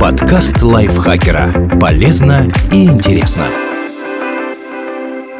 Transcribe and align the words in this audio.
Подкаст 0.00 0.62
лайфхакера. 0.62 1.76
Полезно 1.80 2.48
и 2.70 2.84
интересно. 2.84 3.48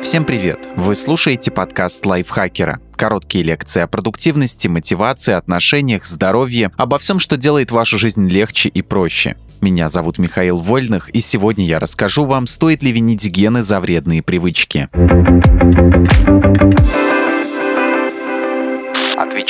Всем 0.03 0.25
привет! 0.25 0.67
Вы 0.75 0.96
слушаете 0.96 1.52
подкаст 1.52 2.04
лайфхакера. 2.04 2.81
Короткие 2.97 3.44
лекции 3.44 3.83
о 3.83 3.86
продуктивности, 3.86 4.67
мотивации, 4.67 5.34
отношениях, 5.34 6.07
здоровье, 6.07 6.73
обо 6.76 6.99
всем, 6.99 7.21
что 7.21 7.36
делает 7.36 7.71
вашу 7.71 7.99
жизнь 7.99 8.27
легче 8.27 8.68
и 8.68 8.82
проще. 8.82 9.36
Меня 9.61 9.89
зовут 9.89 10.18
Михаил 10.18 10.59
Вольных, 10.59 11.09
и 11.11 11.20
сегодня 11.20 11.64
я 11.64 11.79
расскажу 11.79 12.25
вам, 12.25 12.48
стоит 12.48 12.82
ли 12.82 12.90
винить 12.90 13.29
гены 13.29 13.62
за 13.62 13.79
вредные 13.79 14.22
привычки. 14.22 14.88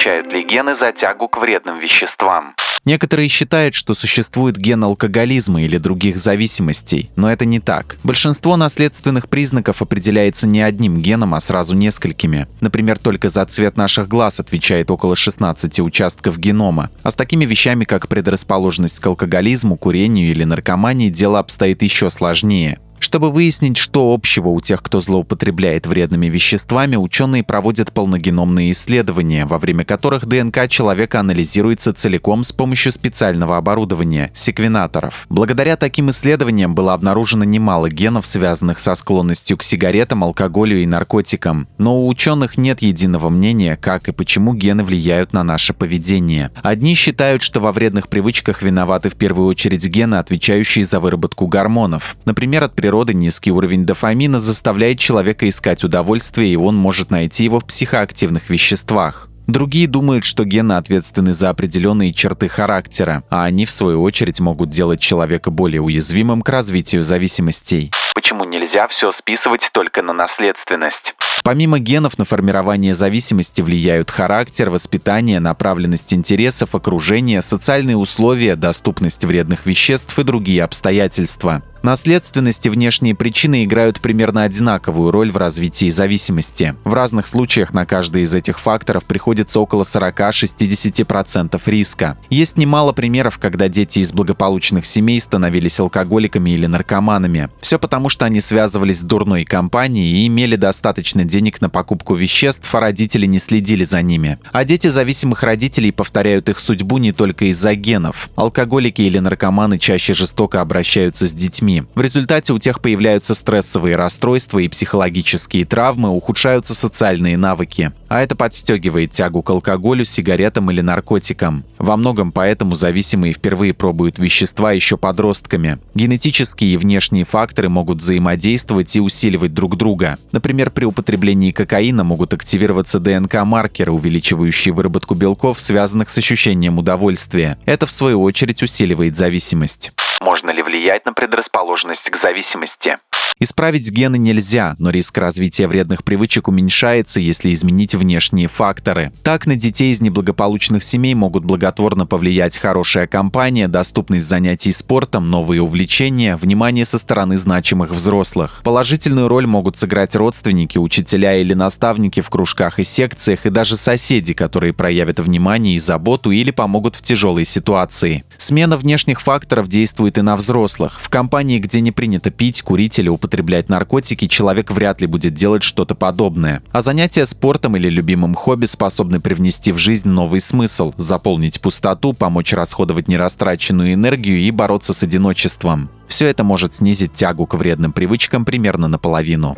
Отвечают 0.08 0.32
ли 0.32 0.42
гены 0.42 0.74
за 0.74 0.90
тягу 0.92 1.28
к 1.28 1.36
вредным 1.36 1.78
веществам? 1.80 2.54
Некоторые 2.86 3.28
считают, 3.28 3.74
что 3.74 3.92
существует 3.92 4.56
ген 4.56 4.82
алкоголизма 4.82 5.62
или 5.62 5.76
других 5.76 6.16
зависимостей, 6.16 7.10
но 7.14 7.30
это 7.30 7.44
не 7.44 7.60
так. 7.60 7.98
Большинство 8.04 8.56
наследственных 8.56 9.28
признаков 9.28 9.82
определяется 9.82 10.48
не 10.48 10.62
одним 10.62 11.02
геном, 11.02 11.34
а 11.34 11.40
сразу 11.40 11.76
несколькими. 11.76 12.46
Например, 12.62 12.98
только 12.98 13.28
за 13.28 13.44
цвет 13.44 13.76
наших 13.76 14.08
глаз 14.08 14.40
отвечает 14.40 14.90
около 14.90 15.14
16 15.14 15.80
участков 15.80 16.38
генома. 16.38 16.90
А 17.02 17.10
с 17.10 17.14
такими 17.14 17.44
вещами, 17.44 17.84
как 17.84 18.08
предрасположенность 18.08 19.00
к 19.00 19.06
алкоголизму, 19.06 19.76
курению 19.76 20.30
или 20.30 20.44
наркомании, 20.44 21.10
дело 21.10 21.38
обстоит 21.38 21.82
еще 21.82 22.08
сложнее. 22.08 22.78
Чтобы 23.08 23.30
выяснить, 23.30 23.78
что 23.78 24.12
общего 24.12 24.48
у 24.48 24.60
тех, 24.60 24.82
кто 24.82 25.00
злоупотребляет 25.00 25.86
вредными 25.86 26.26
веществами, 26.26 26.94
ученые 26.96 27.42
проводят 27.42 27.90
полногеномные 27.90 28.72
исследования, 28.72 29.46
во 29.46 29.58
время 29.58 29.86
которых 29.86 30.26
ДНК 30.26 30.68
человека 30.68 31.20
анализируется 31.20 31.94
целиком 31.94 32.44
с 32.44 32.52
помощью 32.52 32.92
специального 32.92 33.56
оборудования– 33.56 34.30
секвенаторов. 34.34 35.24
Благодаря 35.30 35.78
таким 35.78 36.10
исследованиям 36.10 36.74
было 36.74 36.92
обнаружено 36.92 37.44
немало 37.44 37.88
генов, 37.88 38.26
связанных 38.26 38.78
со 38.78 38.94
склонностью 38.94 39.56
к 39.56 39.62
сигаретам, 39.62 40.22
алкоголю 40.22 40.76
и 40.82 40.84
наркотикам. 40.84 41.66
Но 41.78 41.96
у 41.96 42.08
ученых 42.08 42.58
нет 42.58 42.82
единого 42.82 43.30
мнения, 43.30 43.76
как 43.76 44.08
и 44.08 44.12
почему 44.12 44.52
гены 44.52 44.84
влияют 44.84 45.32
на 45.32 45.42
наше 45.44 45.72
поведение. 45.72 46.50
Одни 46.62 46.94
считают, 46.94 47.40
что 47.40 47.60
во 47.60 47.72
вредных 47.72 48.08
привычках 48.08 48.62
виноваты 48.62 49.08
в 49.08 49.14
первую 49.14 49.48
очередь 49.48 49.88
гены, 49.88 50.16
отвечающие 50.16 50.84
за 50.84 51.00
выработку 51.00 51.46
гормонов. 51.46 52.14
Например, 52.26 52.64
от 52.64 52.74
природы 52.98 53.14
низкий 53.14 53.52
уровень 53.52 53.86
дофамина 53.86 54.40
заставляет 54.40 54.98
человека 54.98 55.48
искать 55.48 55.84
удовольствие, 55.84 56.52
и 56.52 56.56
он 56.56 56.74
может 56.74 57.12
найти 57.12 57.44
его 57.44 57.60
в 57.60 57.64
психоактивных 57.64 58.50
веществах. 58.50 59.28
Другие 59.46 59.86
думают, 59.86 60.24
что 60.24 60.44
гены 60.44 60.72
ответственны 60.72 61.32
за 61.32 61.50
определенные 61.50 62.12
черты 62.12 62.48
характера, 62.48 63.22
а 63.30 63.44
они, 63.44 63.66
в 63.66 63.70
свою 63.70 64.02
очередь, 64.02 64.40
могут 64.40 64.70
делать 64.70 64.98
человека 64.98 65.52
более 65.52 65.80
уязвимым 65.80 66.42
к 66.42 66.48
развитию 66.48 67.04
зависимостей. 67.04 67.92
Почему 68.16 68.42
нельзя 68.42 68.88
все 68.88 69.12
списывать 69.12 69.70
только 69.72 70.02
на 70.02 70.12
наследственность? 70.12 71.14
Помимо 71.44 71.78
генов 71.78 72.18
на 72.18 72.24
формирование 72.24 72.94
зависимости 72.94 73.62
влияют 73.62 74.10
характер, 74.10 74.70
воспитание, 74.70 75.38
направленность 75.38 76.12
интересов, 76.12 76.74
окружение, 76.74 77.42
социальные 77.42 77.96
условия, 77.96 78.56
доступность 78.56 79.24
вредных 79.24 79.66
веществ 79.66 80.18
и 80.18 80.24
другие 80.24 80.64
обстоятельства. 80.64 81.62
Наследственность 81.82 82.66
и 82.66 82.70
внешние 82.70 83.14
причины 83.14 83.64
играют 83.64 84.00
примерно 84.00 84.42
одинаковую 84.42 85.10
роль 85.10 85.30
в 85.30 85.36
развитии 85.36 85.90
зависимости. 85.90 86.74
В 86.84 86.92
разных 86.92 87.26
случаях 87.26 87.72
на 87.72 87.86
каждый 87.86 88.22
из 88.22 88.34
этих 88.34 88.58
факторов 88.58 89.04
приходится 89.04 89.60
около 89.60 89.84
40-60% 89.84 91.60
риска. 91.66 92.18
Есть 92.30 92.56
немало 92.56 92.92
примеров, 92.92 93.38
когда 93.38 93.68
дети 93.68 94.00
из 94.00 94.12
благополучных 94.12 94.84
семей 94.86 95.20
становились 95.20 95.78
алкоголиками 95.78 96.50
или 96.50 96.66
наркоманами. 96.66 97.48
Все 97.60 97.78
потому, 97.78 98.08
что 98.08 98.24
они 98.26 98.40
связывались 98.40 99.00
с 99.00 99.04
дурной 99.04 99.44
компанией 99.44 100.24
и 100.24 100.26
имели 100.26 100.56
достаточно 100.56 101.24
денег 101.24 101.60
на 101.60 101.70
покупку 101.70 102.14
веществ, 102.14 102.74
а 102.74 102.80
родители 102.80 103.26
не 103.26 103.38
следили 103.38 103.84
за 103.84 104.02
ними. 104.02 104.38
А 104.52 104.64
дети 104.64 104.88
зависимых 104.88 105.42
родителей 105.42 105.92
повторяют 105.92 106.48
их 106.48 106.58
судьбу 106.58 106.98
не 106.98 107.12
только 107.12 107.46
из-за 107.46 107.74
генов. 107.74 108.30
Алкоголики 108.34 109.02
или 109.02 109.18
наркоманы 109.18 109.78
чаще 109.78 110.12
жестоко 110.12 110.60
обращаются 110.60 111.26
с 111.26 111.32
детьми 111.32 111.67
детьми. 111.68 111.84
В 111.94 112.00
результате 112.00 112.52
у 112.52 112.58
тех 112.58 112.80
появляются 112.80 113.34
стрессовые 113.34 113.96
расстройства 113.96 114.58
и 114.58 114.68
психологические 114.68 115.64
травмы, 115.66 116.10
ухудшаются 116.10 116.74
социальные 116.74 117.36
навыки. 117.36 117.92
А 118.08 118.20
это 118.20 118.34
подстегивает 118.34 119.10
тягу 119.10 119.42
к 119.42 119.50
алкоголю, 119.50 120.04
сигаретам 120.04 120.70
или 120.70 120.80
наркотикам. 120.80 121.64
Во 121.78 121.96
многом 121.96 122.32
поэтому 122.32 122.74
зависимые 122.74 123.34
впервые 123.34 123.74
пробуют 123.74 124.18
вещества 124.18 124.72
еще 124.72 124.96
подростками. 124.96 125.78
Генетические 125.94 126.74
и 126.74 126.76
внешние 126.76 127.24
факторы 127.24 127.68
могут 127.68 127.98
взаимодействовать 127.98 128.96
и 128.96 129.00
усиливать 129.00 129.52
друг 129.52 129.76
друга. 129.76 130.18
Например, 130.32 130.70
при 130.70 130.84
употреблении 130.84 131.52
кокаина 131.52 132.04
могут 132.04 132.32
активироваться 132.32 132.98
ДНК-маркеры, 132.98 133.92
увеличивающие 133.92 134.72
выработку 134.72 135.14
белков, 135.14 135.60
связанных 135.60 136.08
с 136.08 136.18
ощущением 136.18 136.78
удовольствия. 136.78 137.58
Это, 137.66 137.86
в 137.86 137.90
свою 137.90 138.22
очередь, 138.22 138.62
усиливает 138.62 139.16
зависимость. 139.16 139.92
Можно 140.20 140.50
ли 140.50 140.62
влиять 140.62 141.06
на 141.06 141.12
предрасположенность 141.12 142.10
к 142.10 142.16
зависимости? 142.16 142.98
Исправить 143.40 143.92
гены 143.92 144.18
нельзя, 144.18 144.74
но 144.78 144.90
риск 144.90 145.16
развития 145.16 145.68
вредных 145.68 146.02
привычек 146.02 146.48
уменьшается, 146.48 147.20
если 147.20 147.52
изменить 147.54 147.94
внешние 147.94 148.48
факторы. 148.48 149.12
Так, 149.22 149.46
на 149.46 149.54
детей 149.54 149.92
из 149.92 150.00
неблагополучных 150.00 150.82
семей 150.82 151.14
могут 151.14 151.44
благотворно 151.44 152.04
повлиять 152.04 152.58
хорошая 152.58 153.06
компания, 153.06 153.68
доступность 153.68 154.26
занятий 154.26 154.72
спортом, 154.72 155.30
новые 155.30 155.62
увлечения, 155.62 156.36
внимание 156.36 156.84
со 156.84 156.98
стороны 156.98 157.38
значимых 157.38 157.92
взрослых. 157.92 158.60
Положительную 158.64 159.28
роль 159.28 159.46
могут 159.46 159.76
сыграть 159.76 160.16
родственники, 160.16 160.78
учителя 160.78 161.36
или 161.36 161.54
наставники 161.54 162.20
в 162.20 162.30
кружках 162.30 162.80
и 162.80 162.84
секциях, 162.84 163.46
и 163.46 163.50
даже 163.50 163.76
соседи, 163.76 164.34
которые 164.34 164.72
проявят 164.72 165.20
внимание 165.20 165.76
и 165.76 165.78
заботу 165.78 166.32
или 166.32 166.50
помогут 166.50 166.96
в 166.96 167.02
тяжелой 167.02 167.44
ситуации. 167.44 168.24
Смена 168.36 168.76
внешних 168.76 169.20
факторов 169.20 169.68
действует 169.68 170.18
и 170.18 170.22
на 170.22 170.36
взрослых. 170.36 170.98
В 171.00 171.08
компании, 171.08 171.60
где 171.60 171.80
не 171.80 171.92
принято 171.92 172.32
пить, 172.32 172.62
курить 172.62 172.98
или 172.98 173.08
употреблять 173.08 173.27
употреблять 173.28 173.68
наркотики, 173.68 174.26
человек 174.26 174.70
вряд 174.70 175.02
ли 175.02 175.06
будет 175.06 175.34
делать 175.34 175.62
что-то 175.62 175.94
подобное. 175.94 176.62
А 176.72 176.80
занятия 176.80 177.26
спортом 177.26 177.76
или 177.76 177.90
любимым 177.90 178.34
хобби 178.34 178.64
способны 178.64 179.20
привнести 179.20 179.70
в 179.70 179.76
жизнь 179.76 180.08
новый 180.08 180.40
смысл, 180.40 180.94
заполнить 180.96 181.60
пустоту, 181.60 182.14
помочь 182.14 182.54
расходовать 182.54 183.06
нерастраченную 183.06 183.92
энергию 183.92 184.38
и 184.38 184.50
бороться 184.50 184.94
с 184.94 185.02
одиночеством. 185.02 185.90
Все 186.08 186.26
это 186.28 186.42
может 186.42 186.72
снизить 186.72 187.12
тягу 187.12 187.46
к 187.46 187.54
вредным 187.54 187.92
привычкам 187.92 188.46
примерно 188.46 188.88
наполовину. 188.88 189.54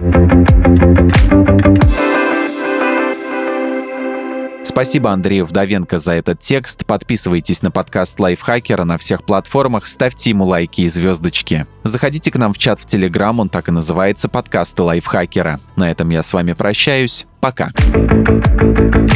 Спасибо 4.70 5.10
Андрею 5.10 5.47
Вдовенко 5.47 5.98
за 5.98 6.12
этот 6.12 6.38
текст. 6.38 6.86
Подписывайтесь 6.86 7.60
на 7.60 7.72
подкаст 7.72 8.20
Лайфхакера 8.20 8.84
на 8.84 8.98
всех 8.98 9.25
платформах, 9.25 9.88
ставьте 9.88 10.31
ему 10.31 10.44
лайки 10.44 10.82
и 10.82 10.88
звездочки. 10.88 11.66
Заходите 11.82 12.31
к 12.31 12.36
нам 12.36 12.53
в 12.53 12.58
чат 12.58 12.78
в 12.78 12.86
Телеграм, 12.86 13.41
он 13.41 13.48
так 13.48 13.69
и 13.69 13.72
называется 13.72 14.28
«Подкасты 14.28 14.84
Лайфхакера». 14.84 15.58
На 15.75 15.91
этом 15.91 16.10
я 16.10 16.22
с 16.22 16.32
вами 16.32 16.53
прощаюсь. 16.53 17.26
Пока. 17.41 17.72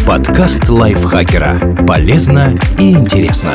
Подкаст 0.05 0.69
Лайфхакера. 0.69 1.85
Полезно 1.87 2.59
и 2.81 2.91
интересно. 2.91 3.55